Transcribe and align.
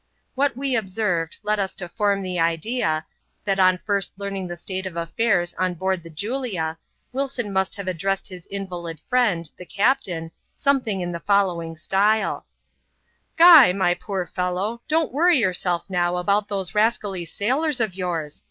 What 0.33 0.57
we 0.57 0.75
observed, 0.75 1.37
led 1.43 1.59
us 1.59 1.75
to 1.75 1.87
form 1.87 2.23
the 2.23 2.39
idea, 2.39 3.05
that 3.45 3.59
on 3.59 3.77
first 3.77 4.13
learning 4.17 4.47
the 4.47 4.57
state 4.57 4.87
of 4.87 4.95
affairs 4.97 5.53
on 5.59 5.75
board 5.75 6.01
the 6.01 6.09
Julia, 6.09 6.79
Wilson 7.13 7.53
must 7.53 7.75
have 7.75 7.87
addressed 7.87 8.27
his 8.27 8.47
invalid 8.47 8.99
friend, 9.07 9.47
the 9.57 9.65
captain, 9.67 10.31
something 10.55 11.01
in 11.01 11.11
the 11.11 11.19
following 11.19 11.77
style:—" 11.77 12.47
Guy, 13.37 13.73
my 13.73 13.93
poor 13.93 14.25
fellow, 14.25 14.81
don't 14.87 15.13
worry 15.13 15.37
yourself 15.37 15.87
now 15.87 16.17
about 16.17 16.47
those 16.47 16.73
rascally 16.73 17.23
sailors 17.23 17.79
of 17.79 17.93
yours. 17.93 18.39